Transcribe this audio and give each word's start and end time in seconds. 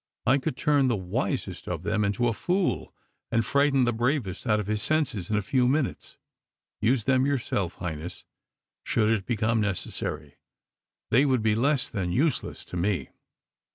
I 0.25 0.39
could 0.39 0.57
turn 0.57 0.87
the 0.87 0.95
wisest 0.95 1.67
of 1.67 1.83
them 1.83 2.03
into 2.03 2.27
a 2.27 2.33
fool, 2.33 2.91
and 3.31 3.45
frighten 3.45 3.85
the 3.85 3.93
bravest 3.93 4.47
out 4.47 4.59
of 4.59 4.65
his 4.65 4.81
senses 4.81 5.29
in 5.29 5.35
a 5.35 5.43
few 5.43 5.67
minutes. 5.67 6.17
Use 6.81 7.03
them 7.03 7.27
yourself, 7.27 7.75
Highness, 7.75 8.25
should 8.83 9.11
it 9.11 9.27
become 9.27 9.61
necessary. 9.61 10.37
They 11.11 11.23
would 11.23 11.43
be 11.43 11.53
less 11.53 11.87
than 11.87 12.11
useless 12.11 12.65
to 12.65 12.75
me." 12.77 13.09